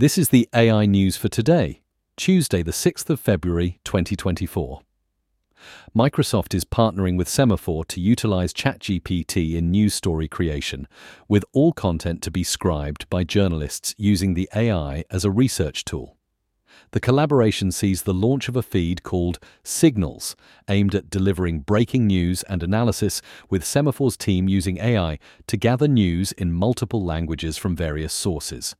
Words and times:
This 0.00 0.16
is 0.16 0.30
the 0.30 0.48
AI 0.54 0.86
news 0.86 1.18
for 1.18 1.28
today, 1.28 1.82
Tuesday, 2.16 2.62
the 2.62 2.70
6th 2.70 3.10
of 3.10 3.20
February, 3.20 3.80
2024. 3.84 4.80
Microsoft 5.94 6.54
is 6.54 6.64
partnering 6.64 7.18
with 7.18 7.28
Semafor 7.28 7.86
to 7.88 8.00
utilize 8.00 8.54
ChatGPT 8.54 9.56
in 9.56 9.70
news 9.70 9.92
story 9.92 10.26
creation, 10.26 10.88
with 11.28 11.44
all 11.52 11.74
content 11.74 12.22
to 12.22 12.30
be 12.30 12.42
scribed 12.42 13.10
by 13.10 13.24
journalists 13.24 13.94
using 13.98 14.32
the 14.32 14.48
AI 14.56 15.04
as 15.10 15.26
a 15.26 15.30
research 15.30 15.84
tool. 15.84 16.16
The 16.92 17.00
collaboration 17.00 17.70
sees 17.70 18.04
the 18.04 18.14
launch 18.14 18.48
of 18.48 18.56
a 18.56 18.62
feed 18.62 19.02
called 19.02 19.38
Signals, 19.62 20.34
aimed 20.70 20.94
at 20.94 21.10
delivering 21.10 21.60
breaking 21.60 22.06
news 22.06 22.42
and 22.44 22.62
analysis, 22.62 23.20
with 23.50 23.64
Semafor's 23.64 24.16
team 24.16 24.48
using 24.48 24.78
AI 24.78 25.18
to 25.46 25.58
gather 25.58 25.86
news 25.86 26.32
in 26.32 26.54
multiple 26.54 27.04
languages 27.04 27.58
from 27.58 27.76
various 27.76 28.14
sources. 28.14 28.74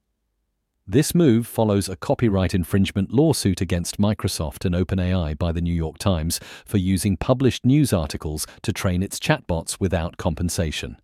This 0.93 1.15
move 1.15 1.47
follows 1.47 1.89
a 1.89 1.95
copyright 1.95 2.53
infringement 2.53 3.13
lawsuit 3.13 3.61
against 3.61 4.01
Microsoft 4.01 4.65
and 4.65 4.75
OpenAI 4.75 5.39
by 5.39 5.53
the 5.53 5.61
New 5.61 5.73
York 5.73 5.99
Times 5.99 6.41
for 6.67 6.79
using 6.79 7.17
published 7.17 7.65
news 7.65 7.93
articles 7.93 8.45
to 8.63 8.73
train 8.73 9.01
its 9.01 9.21
chatbots 9.21 9.79
without 9.79 10.17
compensation. 10.17 10.97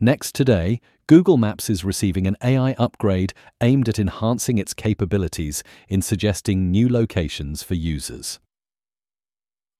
Next 0.00 0.34
today, 0.34 0.80
Google 1.06 1.36
Maps 1.36 1.70
is 1.70 1.84
receiving 1.84 2.26
an 2.26 2.36
AI 2.42 2.72
upgrade 2.72 3.32
aimed 3.60 3.88
at 3.88 4.00
enhancing 4.00 4.58
its 4.58 4.74
capabilities 4.74 5.62
in 5.88 6.02
suggesting 6.02 6.72
new 6.72 6.88
locations 6.88 7.62
for 7.62 7.74
users. 7.74 8.40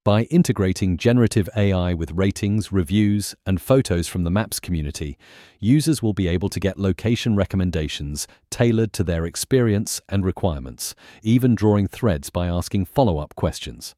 By 0.04 0.24
integrating 0.24 0.98
generative 0.98 1.48
AI 1.56 1.94
with 1.94 2.12
ratings, 2.12 2.70
reviews, 2.70 3.34
and 3.46 3.58
photos 3.58 4.06
from 4.06 4.24
the 4.24 4.30
Maps 4.30 4.60
community, 4.60 5.16
users 5.58 6.02
will 6.02 6.12
be 6.12 6.28
able 6.28 6.50
to 6.50 6.60
get 6.60 6.78
location 6.78 7.36
recommendations 7.36 8.28
tailored 8.50 8.92
to 8.92 9.02
their 9.02 9.24
experience 9.24 10.02
and 10.10 10.22
requirements, 10.22 10.94
even 11.22 11.54
drawing 11.54 11.86
threads 11.86 12.28
by 12.28 12.48
asking 12.48 12.84
follow 12.84 13.16
up 13.16 13.34
questions. 13.34 13.94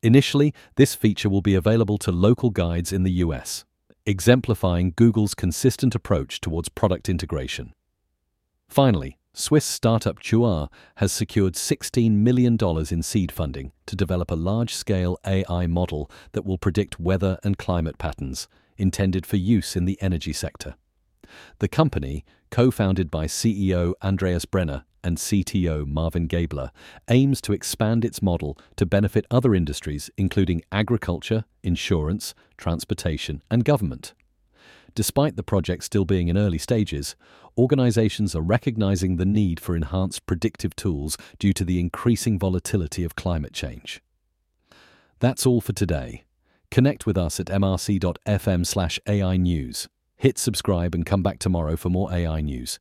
Initially, 0.00 0.54
this 0.76 0.94
feature 0.94 1.28
will 1.28 1.42
be 1.42 1.56
available 1.56 1.98
to 1.98 2.12
local 2.12 2.50
guides 2.50 2.92
in 2.92 3.02
the 3.02 3.24
US, 3.24 3.64
exemplifying 4.06 4.92
Google's 4.94 5.34
consistent 5.34 5.96
approach 5.96 6.40
towards 6.40 6.68
product 6.68 7.08
integration. 7.08 7.74
Finally, 8.68 9.18
Swiss 9.34 9.64
startup 9.64 10.20
Jua 10.20 10.68
has 10.96 11.10
secured 11.10 11.54
$16 11.54 12.10
million 12.10 12.58
in 12.90 13.02
seed 13.02 13.32
funding 13.32 13.72
to 13.86 13.96
develop 13.96 14.30
a 14.30 14.34
large 14.34 14.74
scale 14.74 15.18
AI 15.26 15.66
model 15.66 16.10
that 16.32 16.44
will 16.44 16.58
predict 16.58 17.00
weather 17.00 17.38
and 17.42 17.56
climate 17.56 17.96
patterns, 17.96 18.46
intended 18.76 19.24
for 19.24 19.38
use 19.38 19.74
in 19.74 19.86
the 19.86 19.96
energy 20.02 20.34
sector. 20.34 20.74
The 21.60 21.68
company, 21.68 22.26
co 22.50 22.70
founded 22.70 23.10
by 23.10 23.24
CEO 23.24 23.94
Andreas 24.02 24.44
Brenner 24.44 24.84
and 25.02 25.16
CTO 25.16 25.86
Marvin 25.86 26.26
Gabler, 26.26 26.70
aims 27.08 27.40
to 27.40 27.54
expand 27.54 28.04
its 28.04 28.20
model 28.20 28.58
to 28.76 28.84
benefit 28.84 29.24
other 29.30 29.54
industries, 29.54 30.10
including 30.18 30.60
agriculture, 30.70 31.46
insurance, 31.62 32.34
transportation, 32.58 33.42
and 33.50 33.64
government. 33.64 34.12
Despite 34.94 35.36
the 35.36 35.42
project 35.42 35.84
still 35.84 36.04
being 36.04 36.28
in 36.28 36.36
early 36.36 36.58
stages, 36.58 37.16
organizations 37.56 38.34
are 38.34 38.42
recognizing 38.42 39.16
the 39.16 39.24
need 39.24 39.58
for 39.58 39.74
enhanced 39.74 40.26
predictive 40.26 40.76
tools 40.76 41.16
due 41.38 41.52
to 41.54 41.64
the 41.64 41.80
increasing 41.80 42.38
volatility 42.38 43.04
of 43.04 43.16
climate 43.16 43.54
change. 43.54 44.02
That's 45.18 45.46
all 45.46 45.60
for 45.60 45.72
today. 45.72 46.24
Connect 46.70 47.06
with 47.06 47.16
us 47.16 47.40
at 47.40 47.46
mrc.fm/ai 47.46 49.36
news. 49.36 49.88
Hit 50.16 50.38
subscribe 50.38 50.94
and 50.94 51.06
come 51.06 51.22
back 51.22 51.38
tomorrow 51.38 51.76
for 51.76 51.88
more 51.88 52.12
AI 52.12 52.40
news. 52.40 52.78